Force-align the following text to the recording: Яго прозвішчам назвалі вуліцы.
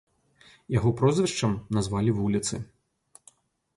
Яго 0.77 0.93
прозвішчам 1.01 1.53
назвалі 1.79 2.17
вуліцы. 2.21 2.55